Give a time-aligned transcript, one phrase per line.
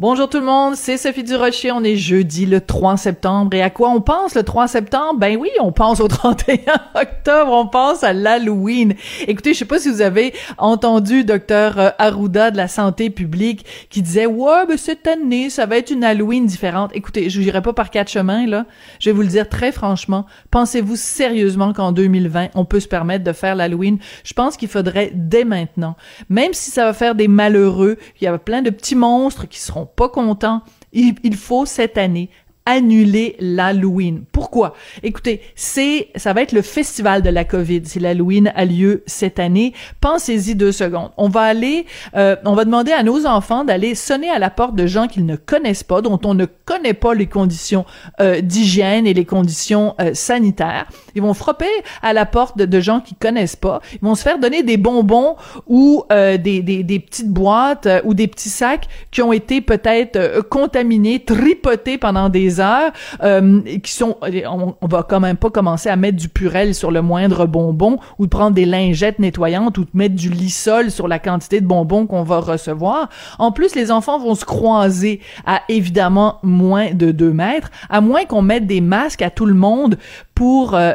[0.00, 1.72] Bonjour tout le monde, c'est Sophie Durocher.
[1.72, 3.56] On est jeudi le 3 septembre.
[3.56, 5.18] Et à quoi on pense le 3 septembre?
[5.18, 6.56] Ben oui, on pense au 31
[6.94, 7.50] octobre.
[7.50, 8.94] On pense à l'Halloween.
[9.26, 13.66] Écoutez, je sais pas si vous avez entendu docteur euh, Arruda de la santé publique
[13.90, 16.92] qui disait, ouais, ben cette année, ça va être une Halloween différente.
[16.94, 18.66] Écoutez, je n'irai pas par quatre chemins, là.
[19.00, 20.26] Je vais vous le dire très franchement.
[20.52, 23.98] Pensez-vous sérieusement qu'en 2020, on peut se permettre de faire l'Halloween?
[24.22, 25.96] Je pense qu'il faudrait dès maintenant.
[26.28, 29.58] Même si ça va faire des malheureux, il y a plein de petits monstres qui
[29.58, 30.62] seront pas content.
[30.92, 32.30] Il, faut cette année
[32.68, 34.24] annuler l'Halloween.
[34.30, 34.74] Pourquoi?
[35.02, 39.38] Écoutez, c'est, ça va être le festival de la COVID si l'Halloween a lieu cette
[39.38, 39.72] année.
[40.02, 41.10] Pensez-y deux secondes.
[41.16, 44.74] On va aller, euh, on va demander à nos enfants d'aller sonner à la porte
[44.74, 47.86] de gens qu'ils ne connaissent pas, dont on ne connaît pas les conditions
[48.20, 50.86] euh, d'hygiène et les conditions euh, sanitaires.
[51.14, 51.66] Ils vont frapper
[52.02, 53.80] à la porte de, gens qu'ils connaissent pas.
[53.94, 58.28] Ils vont se faire donner des bonbons ou des, des, des, petites boîtes ou des
[58.28, 65.02] petits sacs qui ont été peut-être contaminés, tripotés pendant des euh, qui sont, on, va
[65.02, 68.54] quand même pas commencer à mettre du purel sur le moindre bonbon ou de prendre
[68.54, 72.40] des lingettes nettoyantes ou de mettre du lissol sur la quantité de bonbons qu'on va
[72.40, 73.08] recevoir.
[73.38, 78.24] En plus, les enfants vont se croiser à évidemment moins de 2 mètres, à moins
[78.24, 79.98] qu'on mette des masques à tout le monde
[80.34, 80.94] pour euh,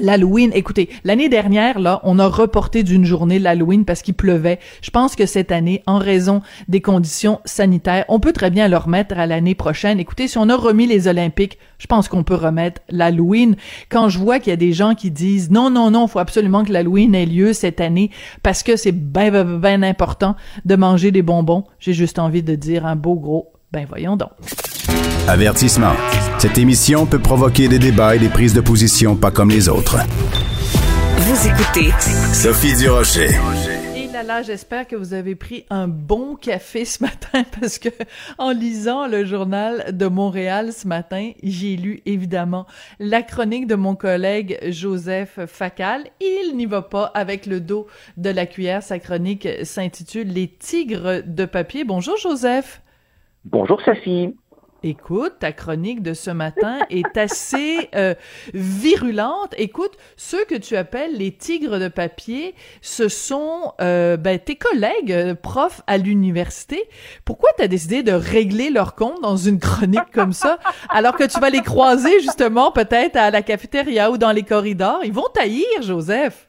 [0.00, 4.58] L'Halloween, écoutez, l'année dernière, là, on a reporté d'une journée l'Halloween parce qu'il pleuvait.
[4.82, 8.76] Je pense que cette année, en raison des conditions sanitaires, on peut très bien le
[8.76, 10.00] remettre à l'année prochaine.
[10.00, 13.56] Écoutez, si on a remis les Olympiques, je pense qu'on peut remettre l'Halloween.
[13.88, 16.64] Quand je vois qu'il y a des gens qui disent non, non, non, faut absolument
[16.64, 18.10] que l'Halloween ait lieu cette année
[18.42, 22.54] parce que c'est bien, bien, bien important de manger des bonbons, j'ai juste envie de
[22.54, 24.30] dire un beau gros ben voyons donc.
[25.28, 25.94] Avertissement.
[26.38, 29.96] Cette émission peut provoquer des débats et des prises de position pas comme les autres.
[31.18, 31.90] Vous écoutez
[32.32, 33.30] Sophie Durocher.
[33.96, 37.88] Et là là, j'espère que vous avez pris un bon café ce matin parce que
[38.38, 42.64] en lisant le journal de Montréal ce matin, j'ai lu évidemment
[43.00, 46.04] la chronique de mon collègue Joseph Facal.
[46.20, 48.84] Il n'y va pas avec le dos de la cuillère.
[48.84, 51.82] Sa chronique s'intitule Les tigres de papier.
[51.82, 52.80] Bonjour Joseph.
[53.44, 54.32] Bonjour Sophie.
[54.88, 58.14] Écoute, ta chronique de ce matin est assez euh,
[58.54, 59.52] virulente.
[59.58, 65.10] Écoute, ceux que tu appelles les tigres de papier, ce sont euh, ben, tes collègues
[65.10, 66.84] euh, profs à l'université.
[67.24, 71.24] Pourquoi tu as décidé de régler leur compte dans une chronique comme ça, alors que
[71.24, 75.00] tu vas les croiser justement peut-être à la cafétéria ou dans les corridors?
[75.02, 76.48] Ils vont taillir, Joseph.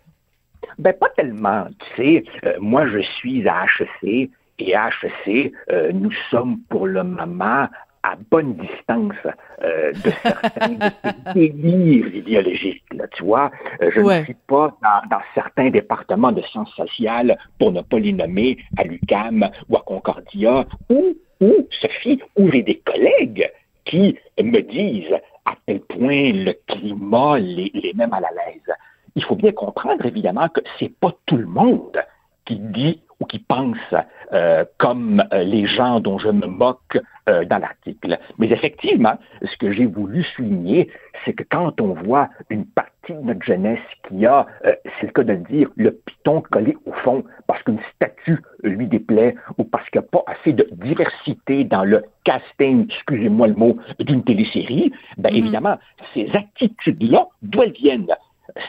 [0.78, 1.66] Ben pas tellement.
[1.96, 5.54] Tu sais, moi je suis à HEC et à HEC,
[5.96, 7.68] nous sommes pour le moment
[8.08, 9.16] à bonne distance
[9.64, 10.92] euh, de certains
[11.36, 12.84] délires idéologiques.
[12.94, 13.52] Là, tu vois,
[13.82, 18.14] euh, je ne suis pas dans, certains départements de sciences sociales, pour ne pas les
[18.14, 23.52] nommer, à l'UCAM ou à Concordia, ou, ou Sophie, où j'ai des collègues
[23.84, 28.76] qui me disent à quel point le climat les, les met mal à l'aise.
[29.16, 31.98] Il faut bien comprendre, évidemment, que c'est pas tout le monde
[32.46, 33.96] qui dit ou qui pensent
[34.34, 38.18] euh, comme euh, les gens dont je me moque euh, dans l'article.
[38.38, 40.90] Mais effectivement, ce que j'ai voulu souligner,
[41.26, 45.24] c'est que quand on voit une partie de notre jeunesse qui a, c'est le cas
[45.24, 49.90] de le dire, le piton collé au fond parce qu'une statue lui déplaît ou parce
[49.90, 54.92] qu'il n'y a pas assez de diversité dans le casting, excusez-moi le mot, d'une télésérie,
[55.18, 55.38] ben mm-hmm.
[55.38, 55.78] évidemment,
[56.14, 58.14] ces attitudes-là, d'où elles viennent?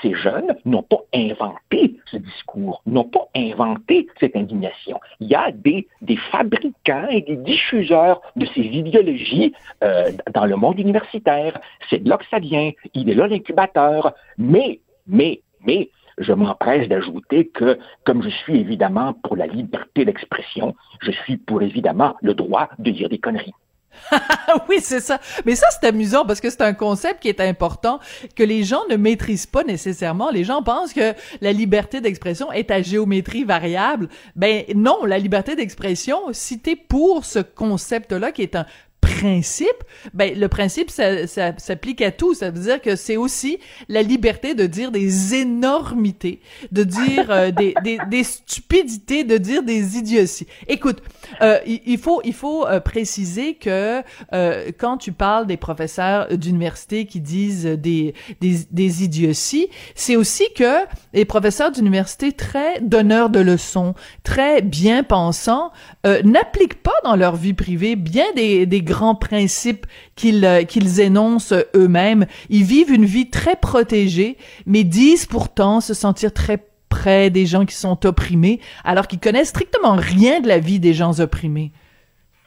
[0.02, 5.00] Ces jeunes n'ont pas inventé ce discours, n'ont pas inventé cette indignation.
[5.20, 10.56] Il y a des, des fabricants et des diffuseurs de ces idéologies euh, dans le
[10.56, 11.60] monde universitaire.
[11.88, 12.70] C'est de là que ça vient.
[12.94, 14.14] Il est là l'incubateur.
[14.36, 20.74] Mais, mais, mais, je m'empresse d'ajouter que, comme je suis évidemment pour la liberté d'expression,
[21.00, 23.54] je suis pour évidemment le droit de dire des conneries.
[24.68, 25.20] oui, c'est ça.
[25.44, 28.00] Mais ça, c'est amusant parce que c'est un concept qui est important
[28.34, 30.30] que les gens ne maîtrisent pas nécessairement.
[30.30, 34.08] Les gens pensent que la liberté d'expression est à géométrie variable.
[34.36, 38.66] Ben non, la liberté d'expression, si t'es pour ce concept-là qui est un
[39.00, 39.66] principe,
[40.14, 42.34] ben le principe ça, s'applique à tout.
[42.34, 43.58] Ça veut dire que c'est aussi
[43.88, 46.40] la liberté de dire des énormités,
[46.72, 50.46] de dire euh, des, stupidités, de dire des idioties.
[50.68, 51.02] Écoute,
[51.42, 54.02] euh, il, faut il faut euh, préciser que
[54.78, 60.84] quand tu parles des professeurs d'université qui disent des des, des idioties, c'est aussi que
[61.12, 65.72] les professeurs d'université très donneurs de leçons, très bien pensants,
[66.04, 69.86] n'appliquent pas dans leur vie privée bien des grands principes
[70.16, 72.26] qu'ils euh, qu'ils énoncent eux-mêmes.
[72.48, 74.36] Ils vivent une vie très protégée,
[74.66, 76.58] mais disent pourtant se sentir très
[76.88, 80.94] près des gens qui sont opprimés, alors qu'ils connaissent strictement rien de la vie des
[80.94, 81.70] gens opprimés.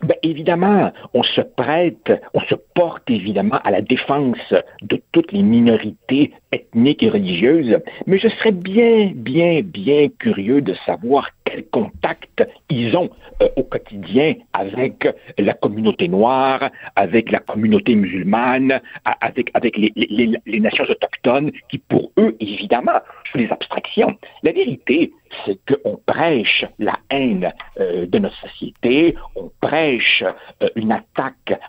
[0.04, 5.44] Ben, évidemment, on se prête, on se porte évidemment à la défense de toutes les
[5.44, 7.78] minorités ethniques et religieuses,
[8.08, 13.10] mais je serais bien, bien, bien curieux de savoir quel contact ils ont
[13.42, 15.08] euh, au quotidien avec
[15.38, 23.00] la communauté noire, avec la communauté musulmane, avec, les, nations autochtones, qui pour eux, évidemment,
[23.32, 24.18] sont des abstractions.
[24.44, 25.12] La vérité,
[25.46, 30.24] c'est qu'on prêche la haine euh, de notre société, on prêche
[30.62, 31.60] euh, une attaque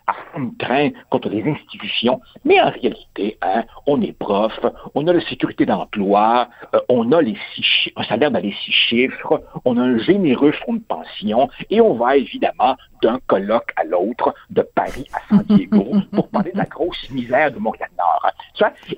[0.58, 4.58] train contre les institutions, mais en réalité, hein, on est prof,
[4.94, 8.72] on a la sécurité d'emploi, euh, on a les six un salaire dans les six
[8.72, 13.84] chiffres, on a un généreux fonds de pension, et on va évidemment d'un colloque à
[13.84, 18.30] l'autre, de Paris à San Diego, pour parler de la grosse misère de Montréal-Nord.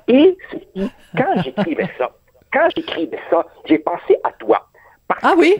[0.08, 0.37] Et
[1.16, 2.10] quand j'écrivais ça,
[2.52, 4.69] quand j'écrivais ça, j'ai pensé à toi.
[5.22, 5.56] Ah oui?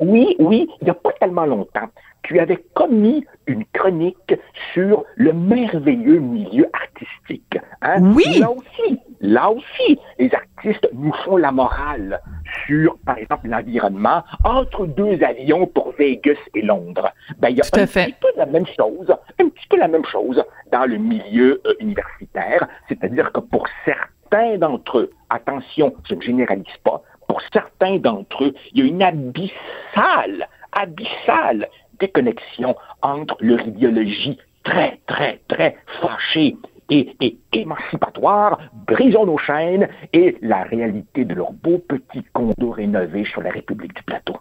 [0.00, 1.88] oui, oui, il n'y a pas tellement longtemps.
[2.22, 4.34] Tu avais commis une chronique
[4.72, 7.58] sur le merveilleux milieu artistique.
[7.82, 8.12] Hein?
[8.14, 8.40] Oui.
[8.40, 12.20] Là aussi, là aussi, les artistes nous font la morale
[12.66, 17.10] sur, par exemple, l'environnement entre deux avions pour Vegas et Londres.
[17.38, 20.04] Ben, il y a un petit peu la même chose, un petit peu la même
[20.04, 20.42] chose
[20.72, 26.20] dans le milieu euh, universitaire, c'est-à-dire que pour certains certains d'entre eux, attention, je ne
[26.20, 31.68] généralise pas, pour certains d'entre eux, il y a une abyssale, abyssale
[31.98, 36.56] déconnexion entre leur idéologie très, très, très fâchée
[36.90, 43.42] et, émancipatoire, brisons nos chaînes, et la réalité de leur beau petit condo rénové sur
[43.42, 44.36] la République du Plateau.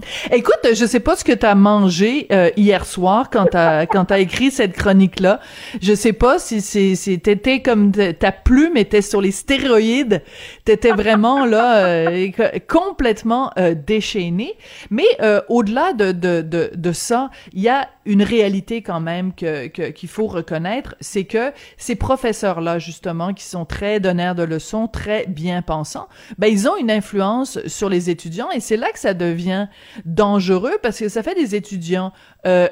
[0.32, 4.06] Écoute, je sais pas ce que tu as mangé euh, hier soir quand t'as quand
[4.06, 5.40] t'as écrit cette chronique là.
[5.82, 10.22] Je sais pas si c'est si t'étais comme ta plume était sur les stéroïdes.
[10.66, 12.30] T'étais vraiment là euh,
[12.68, 14.54] complètement euh, déchaîné.
[14.90, 15.04] Mais
[15.50, 20.10] au-delà de, de de de ça, il y a une réalité quand même que qu'il
[20.10, 25.26] faut reconnaître, c'est que ces professeurs là justement qui sont très donneurs de leçons, très
[25.28, 26.08] bien pensants,
[26.38, 29.68] ben ils ont une influence sur les étudiants et c'est là que ça devient
[30.06, 32.12] dangereux parce que ça fait des étudiants
[32.46, 32.68] euh,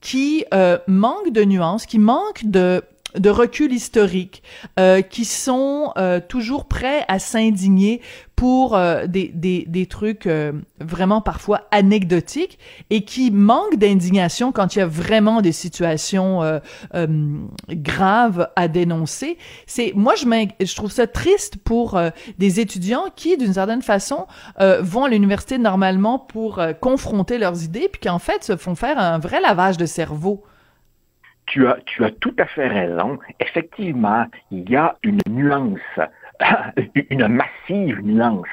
[0.00, 2.82] qui euh, manquent de nuances, qui manquent de
[3.16, 4.42] de recul historique,
[4.78, 8.00] euh, qui sont euh, toujours prêts à s'indigner
[8.38, 12.56] pour euh, des, des, des, trucs euh, vraiment parfois anecdotiques
[12.88, 16.60] et qui manquent d'indignation quand il y a vraiment des situations
[16.94, 17.08] euh,
[17.68, 19.38] graves à dénoncer.
[19.66, 20.24] C'est moi je,
[20.64, 22.00] je trouve ça triste pour
[22.38, 24.26] des étudiants qui d'une certaine façon
[24.80, 29.00] vont à l'université normalement pour confronter leurs idées puis qui en fait se font faire
[29.00, 30.44] un vrai lavage de cerveau.
[31.50, 33.18] Tu as, tu as tout à fait raison.
[33.40, 35.80] Effectivement, il y a une nuance,
[37.10, 38.46] une massive nuance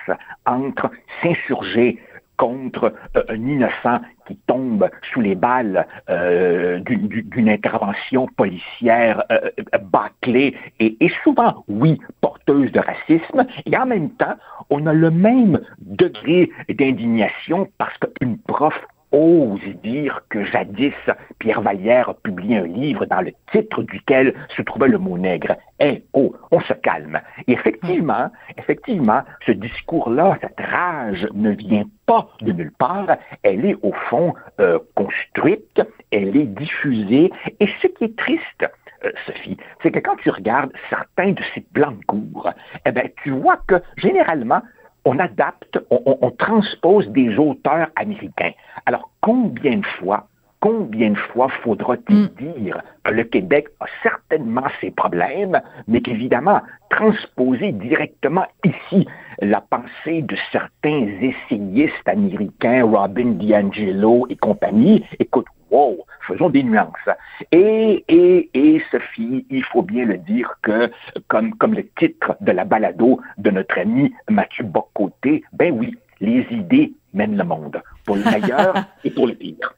[0.45, 1.99] entre s'insurger
[2.37, 9.49] contre euh, un innocent qui tombe sous les balles euh, d'une intervention policière euh,
[9.91, 14.35] bâclée et, et, souvent, oui, porteuse de racisme, et en même temps,
[14.69, 18.75] on a le même degré d'indignation parce qu'une prof
[19.15, 20.93] ose dire que jadis,
[21.39, 25.55] Pierre Vallière a publié un livre dans le titre duquel se trouvait le mot nègre.
[25.79, 27.21] Eh, oh, on se calme.
[27.47, 33.07] Et effectivement, effectivement, ce discours-là, cette rage ne vient pas de nulle part.
[33.43, 35.81] Elle est au fond euh, construite,
[36.11, 37.31] elle est diffusée.
[37.61, 38.65] Et ce qui est triste,
[39.05, 42.49] euh, Sophie, c'est que quand tu regardes certains de ces plans de cours,
[42.85, 44.61] eh ben, tu vois que généralement,
[45.05, 48.51] on adapte, on, transpose des auteurs américains.
[48.85, 50.27] Alors, combien de fois,
[50.59, 52.29] combien de fois faudra-t-il mm.
[52.39, 59.07] dire que le Québec a certainement ses problèmes, mais qu'évidemment, transposer directement ici
[59.41, 65.45] la pensée de certains essayistes américains, Robin DiAngelo et compagnie, écoute,
[65.75, 67.09] wow, faisons des nuances.
[67.51, 70.91] Et, et, et Sophie, il faut bien le dire que,
[71.27, 76.45] comme, comme le titre de la balado de notre ami Mathieu Bocoté, ben oui, les
[76.51, 79.75] idées mènent le monde, pour le meilleur et pour le pire.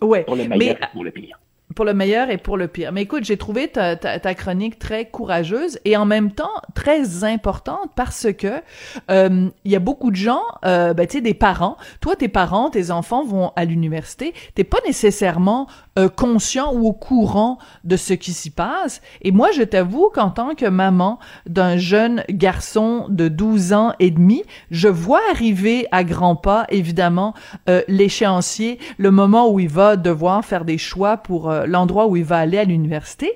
[0.00, 1.38] Ouais, pour le meilleur et pour le pire
[1.76, 2.90] pour le meilleur et pour le pire.
[2.90, 8.26] Mais écoute, j'ai trouvé ta, chronique très courageuse et en même temps très importante parce
[8.36, 8.62] que
[9.10, 11.76] euh, il y a beaucoup de gens, euh, ben, tu sais, des parents.
[12.00, 14.32] Toi, tes parents, tes enfants vont à l'université.
[14.54, 15.68] T'es pas nécessairement
[15.98, 19.00] euh, conscient ou au courant de ce qui s'y passe.
[19.22, 24.10] Et moi, je t'avoue qu'en tant que maman d'un jeune garçon de 12 ans et
[24.10, 27.32] demi, je vois arriver à grands pas, évidemment,
[27.70, 32.24] euh, l'échéancier, le moment où il va devoir faire des choix pour l'endroit où il
[32.24, 33.32] va aller à l'université.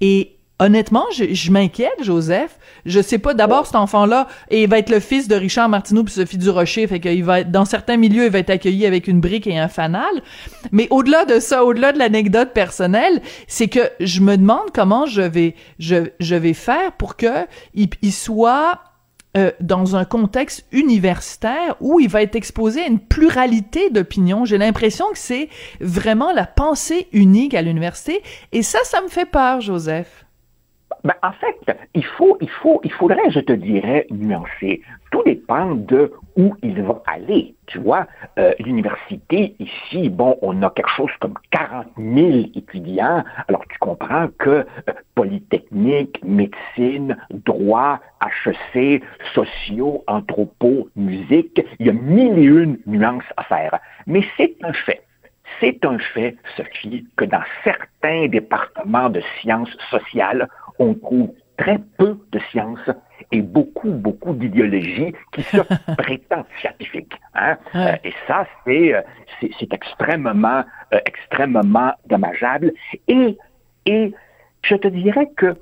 [0.00, 2.58] Et honnêtement, je, m'inquiète, Joseph.
[2.86, 3.34] Je sais pas.
[3.34, 6.86] D'abord, cet enfant-là, et il va être le fils de Richard Martineau puis Sophie Durocher,
[6.86, 9.68] fait qu'il va dans certains milieux, il va être accueilli avec une brique et un
[9.68, 10.22] fanal.
[10.70, 15.22] Mais au-delà de ça, au-delà de l'anecdote personnelle, c'est que je me demande comment je
[15.22, 18.78] vais, je, je vais faire pour que il soit
[19.36, 24.44] euh, dans un contexte universitaire où il va être exposé à une pluralité d'opinions.
[24.44, 25.48] J'ai l'impression que c'est
[25.80, 30.24] vraiment la pensée unique à l'université et ça, ça me fait peur, Joseph.
[31.04, 34.82] Ben, en fait, il faut, il faut, il faudrait, je te dirais, nuancer.
[35.10, 37.54] Tout dépend de où il va aller.
[37.66, 38.06] Tu vois,
[38.38, 43.24] euh, l'université ici, bon, on a quelque chose comme 40 000 étudiants.
[43.48, 44.64] Alors tu comprends que euh,
[45.14, 48.00] polytechnique, médecine, droit,
[48.46, 49.02] HEC,
[49.34, 53.78] sociaux, anthropo, musique, il y a mille et une nuances à faire.
[54.06, 55.02] Mais c'est un fait.
[55.58, 60.48] C'est un fait, Sophie, que dans certains départements de sciences sociales,
[60.78, 62.88] on trouve très peu de sciences
[63.32, 65.58] et beaucoup, beaucoup d'idéologies qui se
[65.96, 67.14] prétendent scientifiques.
[67.34, 67.56] Hein?
[67.74, 69.02] Euh, et ça, c'est, euh,
[69.40, 72.72] c'est, extrêmement, euh, extrêmement dommageable.
[73.08, 73.36] Et,
[73.86, 74.12] et
[74.62, 75.56] je te dirais que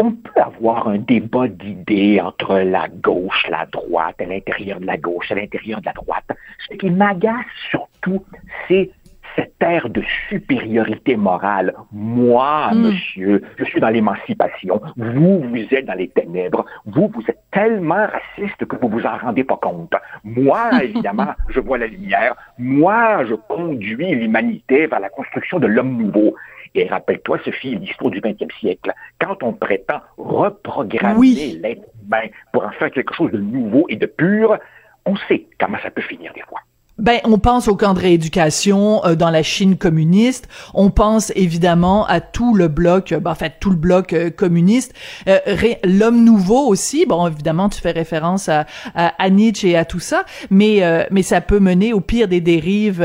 [0.00, 4.96] on peut avoir un débat d'idées entre la gauche, la droite, à l'intérieur de la
[4.96, 6.24] gauche, à l'intérieur de la droite.
[6.70, 7.34] Ce qui m'agace
[7.68, 8.24] surtout,
[8.68, 8.90] c'est
[9.36, 11.74] cette ère de supériorité morale.
[11.92, 12.78] Moi, hmm.
[12.78, 14.80] monsieur, je suis dans l'émancipation.
[14.96, 16.64] Vous, vous êtes dans les ténèbres.
[16.86, 19.94] Vous, vous êtes tellement raciste que vous vous en rendez pas compte.
[20.24, 22.34] Moi, évidemment, je vois la lumière.
[22.58, 26.34] Moi, je conduis l'humanité vers la construction de l'homme nouveau.
[26.74, 28.92] Et rappelle-toi, Sophie, l'histoire du 20e siècle.
[29.20, 34.06] Quand on prétend reprogrammer l'être humain pour en faire quelque chose de nouveau et de
[34.06, 34.58] pur,
[35.06, 36.60] on sait comment ça peut finir des fois.
[36.98, 40.48] Ben, on pense au camp de rééducation euh, dans la Chine communiste.
[40.74, 44.94] On pense évidemment à tout le bloc, ben, en fait tout le bloc euh, communiste.
[45.28, 45.38] Euh,
[45.84, 47.06] l'homme nouveau aussi.
[47.06, 51.40] Bon, évidemment, tu fais référence à, à, Nietzsche et à tout ça, mais mais ça
[51.40, 53.04] peut mener au pire des dérives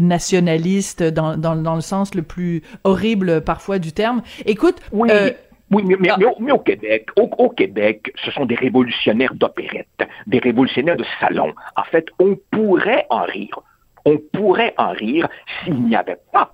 [0.00, 4.22] nationalistes dans, dans, dans le sens le plus horrible parfois du terme.
[4.46, 4.76] Écoute.
[4.92, 5.10] Oui.
[5.70, 6.16] Oui, mais, ah.
[6.18, 11.54] au, Québec, au, Québec, ce sont des révolutionnaires d'opérette, des révolutionnaires de salon.
[11.76, 13.60] En fait, on pourrait en rire.
[14.06, 15.28] On pourrait en rire
[15.62, 16.52] s'il n'y avait pas,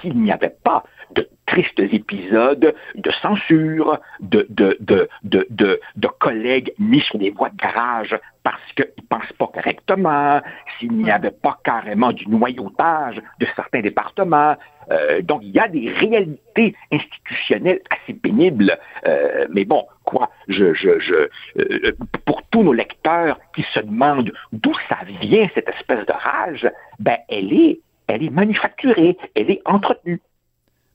[0.00, 6.72] s'il n'y avait pas de tristes épisodes de censure, de, de, de, de, de, collègues
[6.78, 10.40] mis sur des voies de garage parce qu'ils ne pensent pas correctement,
[10.78, 14.54] s'il n'y avait pas carrément du noyautage de certains départements.
[14.92, 18.78] Euh, donc, il y a des réalités institutionnelles assez pénibles.
[19.06, 21.28] Euh, mais bon, quoi, je, je, je,
[21.58, 21.92] euh,
[22.26, 27.18] pour tous nos lecteurs qui se demandent d'où ça vient cette espèce de rage, ben,
[27.28, 30.20] elle est, elle est manufacturée, elle est entretenue.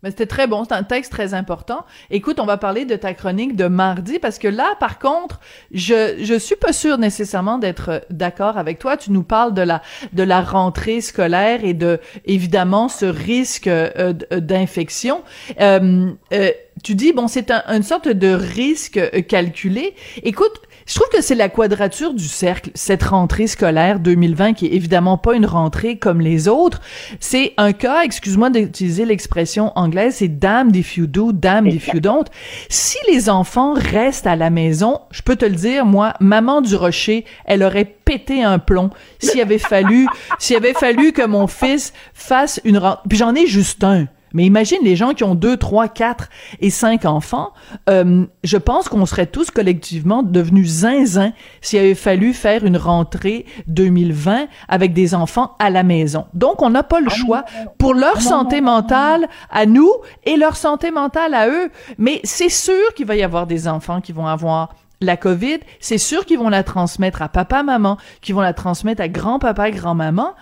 [0.03, 1.85] Mais c'était très bon, c'est un texte très important.
[2.11, 5.39] Écoute, on va parler de ta chronique de mardi parce que là, par contre,
[5.71, 8.97] je je suis pas sûre nécessairement d'être d'accord avec toi.
[8.97, 9.81] Tu nous parles de la
[10.13, 15.23] de la rentrée scolaire et de évidemment ce risque euh, d'infection.
[15.61, 16.51] Euh, euh,
[16.83, 19.95] tu dis bon, c'est un, une sorte de risque calculé.
[20.23, 24.73] Écoute, je trouve que c'est la quadrature du cercle, cette rentrée scolaire 2020, qui est
[24.73, 26.79] évidemment pas une rentrée comme les autres.
[27.19, 31.99] C'est un cas, excuse-moi d'utiliser l'expression anglaise, c'est damn if you do, damn if you
[31.99, 32.25] don't.
[32.69, 36.75] Si les enfants restent à la maison, je peux te le dire, moi, maman du
[36.75, 41.93] rocher, elle aurait pété un plomb s'il avait fallu, s'il avait fallu que mon fils
[42.13, 43.01] fasse une rentrée.
[43.11, 44.05] J'en ai juste un.
[44.35, 47.53] Mais imagine les gens qui ont deux, trois, quatre et cinq enfants.
[47.89, 53.45] Euh, je pense qu'on serait tous collectivement devenus zinzin s'il avait fallu faire une rentrée
[53.67, 56.25] 2020 avec des enfants à la maison.
[56.33, 57.45] Donc, on n'a pas le ah choix
[57.77, 59.89] pour leur santé mentale à nous
[60.25, 61.71] et leur santé mentale à eux.
[61.97, 65.97] Mais c'est sûr qu'il va y avoir des enfants qui vont avoir la COVID, c'est
[65.97, 70.33] sûr qu'ils vont la transmettre à papa, maman, qu'ils vont la transmettre à grand-papa, grand-maman.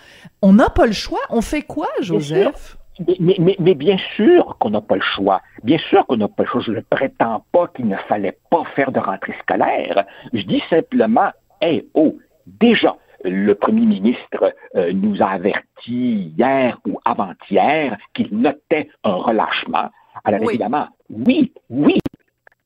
[0.41, 1.19] On n'a pas le choix.
[1.29, 2.77] On fait quoi, Joseph?
[3.19, 5.41] Mais, bien sûr qu'on n'a pas le choix.
[5.63, 6.61] Bien sûr qu'on n'a pas le choix.
[6.61, 10.05] Je ne prétends pas qu'il ne fallait pas faire de rentrée scolaire.
[10.31, 11.31] Je dis simplement,
[11.61, 18.89] hey, oh, déjà, le premier ministre euh, nous a averti hier ou avant-hier qu'il notait
[19.03, 19.89] un relâchement.
[20.23, 21.97] Alors évidemment, oui, oui,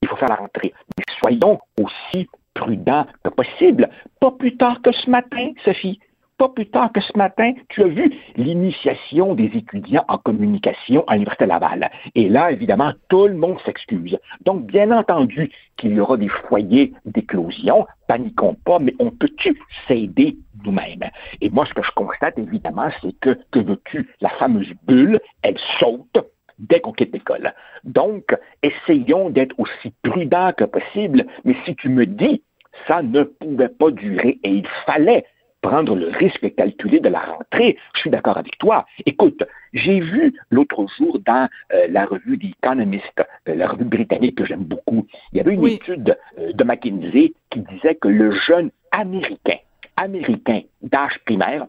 [0.01, 0.73] il faut faire la rentrée.
[0.97, 3.89] Mais soyons aussi prudents que possible.
[4.19, 5.99] Pas plus tard que ce matin, Sophie
[6.37, 11.13] pas plus tard que ce matin, tu as vu l'initiation des étudiants en communication à
[11.13, 11.89] l'Université Laval.
[12.15, 14.17] Et là, évidemment, tout le monde s'excuse.
[14.45, 20.37] Donc, bien entendu qu'il y aura des foyers d'éclosion, paniquons pas, mais on peut-tu s'aider
[20.63, 21.09] nous-mêmes?
[21.41, 25.57] Et moi, ce que je constate, évidemment, c'est que, que veux-tu, la fameuse bulle, elle
[25.79, 26.17] saute,
[26.59, 27.53] dès qu'on quitte l'école.
[27.83, 32.41] Donc, essayons d'être aussi prudents que possible, mais si tu me dis
[32.87, 35.25] ça ne pouvait pas durer et il fallait
[35.67, 37.77] prendre le risque calculé de la rentrée.
[37.93, 38.85] Je suis d'accord avec toi.
[39.05, 39.43] Écoute,
[39.73, 44.45] j'ai vu l'autre jour dans euh, la revue The Economist, euh, la revue britannique que
[44.45, 48.71] j'aime beaucoup, il y avait une étude euh, de McKinsey qui disait que le jeune
[48.91, 49.57] américain,
[49.97, 51.67] américain d'âge primaire,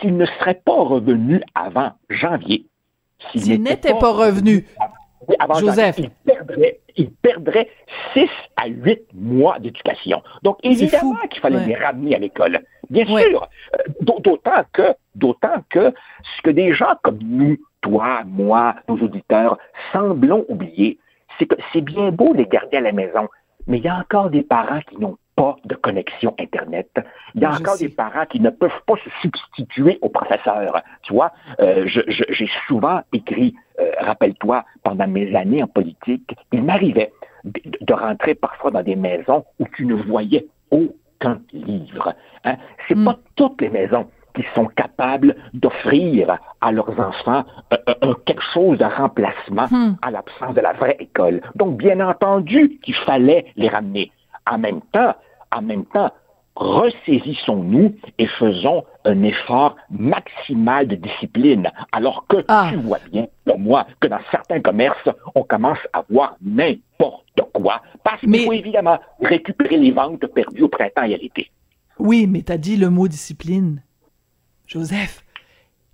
[0.00, 2.66] s'il ne serait pas revenu avant janvier,
[3.32, 4.64] s'il n'était pas, revenu,
[5.58, 5.98] Joseph.
[5.98, 7.68] il perdrait, il perdrait
[8.12, 10.22] 6 à 8 mois d'éducation.
[10.42, 12.62] Donc, évidemment qu'il fallait les ramener à l'école.
[12.94, 13.48] Bien sûr.
[13.74, 15.92] Euh, d'autant que, d'autant que
[16.36, 19.58] ce que des gens comme nous, toi, moi, nos auditeurs,
[19.92, 20.98] semblons oublier,
[21.38, 23.28] c'est que c'est bien beau les garder à la maison,
[23.66, 26.88] mais il y a encore des parents qui n'ont pas de connexion Internet.
[27.34, 30.80] Il y a encore des parents qui ne peuvent pas se substituer aux professeurs.
[31.02, 37.12] Tu vois, euh, j'ai souvent écrit, euh, rappelle-toi, pendant mes années en politique, il m'arrivait
[37.44, 40.92] de, rentrer parfois dans des maisons où tu ne voyais aucun
[41.52, 42.14] livre.
[42.44, 42.56] Hein.
[42.88, 43.04] C'est hmm.
[43.04, 48.84] pas toutes les maisons qui sont capables d'offrir à leurs enfants euh, quelque chose de
[48.84, 49.96] remplacement hmm.
[50.02, 51.40] à l'absence de la vraie école.
[51.54, 54.10] Donc, bien entendu qu'il fallait les ramener.
[54.50, 55.14] En même temps,
[55.52, 56.10] en même temps,
[56.56, 62.68] ressaisissons-nous et faisons un effort maximal de discipline, alors que ah.
[62.70, 67.82] tu vois bien, pour moi, que dans certains commerces, on commence à voir n'importe quoi,
[68.02, 71.50] parce qu'il faut évidemment récupérer les ventes perdues au printemps et à l'été.
[71.98, 73.82] Oui, mais tu as dit le mot discipline.
[74.66, 75.24] Joseph,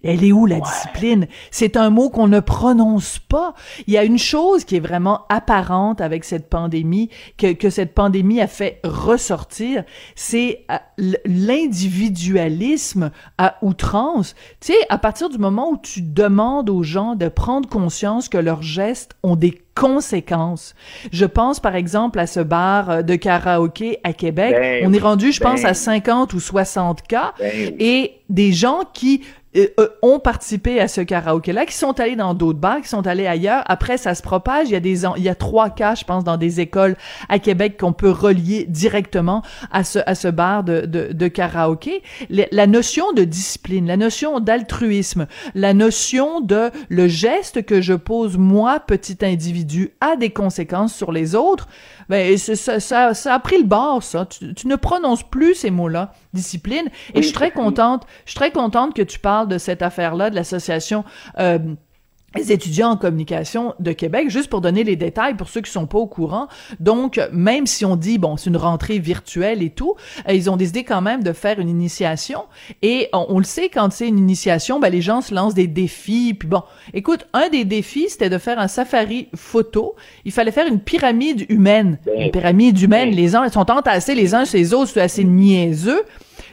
[0.03, 1.27] elle est où la discipline?
[1.51, 3.55] C'est un mot qu'on ne prononce pas.
[3.87, 7.95] Il y a une chose qui est vraiment apparente avec cette pandémie, que, que cette
[7.95, 10.77] pandémie a fait ressortir, c'est euh,
[11.25, 14.35] l'individualisme à outrance.
[14.61, 18.39] Tu sais, à partir du moment où tu demandes aux gens de prendre conscience que
[18.39, 20.75] leurs gestes ont des conséquences.
[21.13, 24.55] Je pense par exemple à ce bar euh, de karaoké à Québec.
[24.59, 28.53] Ben On est rendu, je pense, à 50 ben ou 60 cas ben et des
[28.53, 29.23] gens qui
[29.57, 33.27] euh, ont participé à ce karaoké-là, qui sont allés dans d'autres bars, qui sont allés
[33.27, 33.65] ailleurs.
[33.67, 34.69] Après, ça se propage.
[34.69, 36.97] Il y a des, il y a trois cas, je pense, dans des écoles
[37.29, 42.03] à Québec qu'on peut relier directement à ce, à ce bar de, de, de karaoké.
[42.29, 48.39] La notion de discipline, la notion d'altruisme, la notion de le geste que je pose
[48.39, 51.69] moi, petit individu, a des conséquences sur les autres.
[52.11, 54.27] Ben, ça, ça, ça, a pris le bord, ça.
[54.27, 56.91] Tu, tu ne prononces plus ces mots-là, discipline.
[57.15, 60.29] Et je suis très contente, je suis très contente que tu parles de cette affaire-là,
[60.29, 61.05] de l'association
[61.39, 61.61] euh,
[62.37, 65.87] les étudiants en communication de Québec, juste pour donner les détails pour ceux qui sont
[65.87, 66.47] pas au courant.
[66.79, 69.97] Donc, même si on dit, bon, c'est une rentrée virtuelle et tout,
[70.29, 72.45] euh, ils ont décidé quand même de faire une initiation.
[72.83, 76.35] Et on, le sait, quand c'est une initiation, ben, les gens se lancent des défis.
[76.35, 76.63] Puis bon,
[76.95, 79.97] écoute, un des défis, c'était de faire un safari photo.
[80.25, 81.99] Il fallait faire une pyramide humaine.
[82.17, 85.25] Une pyramide humaine, les uns ils sont entassés les uns chez les autres, c'est assez
[85.25, 86.03] niaiseux.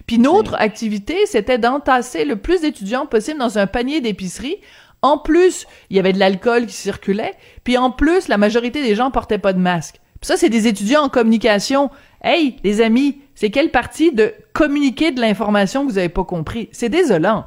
[0.07, 4.57] Puis notre activité, c'était d'entasser le plus d'étudiants possible dans un panier d'épicerie
[5.01, 7.33] en plus, il y avait de l'alcool qui circulait.
[7.63, 9.99] Puis en plus, la majorité des gens portaient pas de masque.
[10.21, 11.89] Ça, c'est des étudiants en communication.
[12.23, 16.69] Hey, les amis, c'est quelle partie de communiquer de l'information que vous avez pas compris?
[16.71, 17.45] C'est désolant.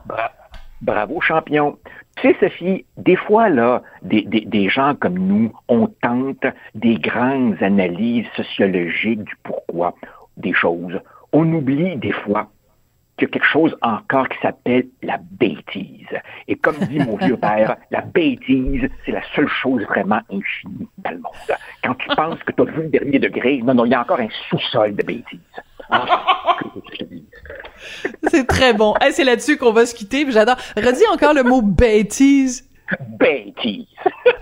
[0.81, 1.77] Bravo, champion.
[2.17, 7.57] Tu sais, Sophie, des fois, là, des, des, gens comme nous, on tente des grandes
[7.63, 9.95] analyses sociologiques du pourquoi
[10.37, 11.01] des choses.
[11.33, 12.49] On oublie des fois
[13.21, 16.07] qu'il y a quelque chose encore qui s'appelle la bêtise.
[16.49, 21.11] Et comme dit mon vieux père, la bêtise, c'est la seule chose vraiment infinie dans
[21.11, 21.59] le monde.
[21.85, 24.01] Quand tu penses que tu as vu le dernier degré, non, non, il y a
[24.01, 25.41] encore un sous-sol de bêtise.
[25.91, 26.57] Ah,
[28.29, 28.95] c'est très bon.
[29.11, 30.31] c'est là-dessus qu'on va se quitter.
[30.31, 30.57] J'adore.
[30.77, 32.70] Redis encore le mot bêtise
[33.19, 33.87] bêtise.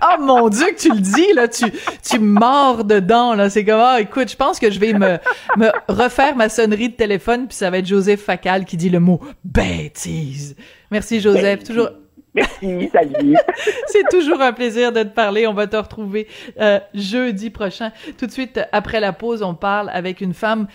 [0.01, 1.65] oh mon Dieu que tu le dis, là, tu,
[2.03, 3.49] tu mords dedans, là.
[3.49, 5.17] C'est comme, ah, écoute, je pense que je vais me,
[5.57, 8.99] me refaire ma sonnerie de téléphone, puis ça va être Joseph Facal qui dit le
[8.99, 10.55] mot bêtise.
[10.91, 11.63] Merci, Joseph.
[11.63, 11.89] Toujours.
[12.33, 13.35] Merci, salut.
[13.87, 15.47] C'est toujours un plaisir de te parler.
[15.47, 16.27] On va te retrouver
[16.59, 17.91] euh, jeudi prochain.
[18.17, 20.67] Tout de suite après la pause, on parle avec une femme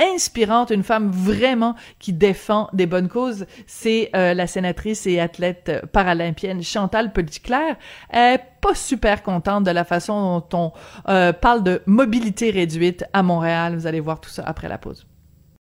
[0.00, 5.86] inspirante, une femme vraiment qui défend des bonnes causes, c'est euh, la sénatrice et athlète
[5.92, 7.76] paralympienne Chantal Petitclerc.
[8.10, 10.72] Elle est pas super contente de la façon dont on
[11.10, 13.76] euh, parle de mobilité réduite à Montréal.
[13.76, 15.06] Vous allez voir tout ça après la pause.